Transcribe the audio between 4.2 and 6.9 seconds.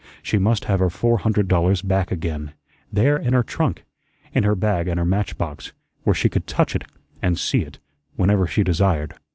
in her bag and her match box, where she could touch it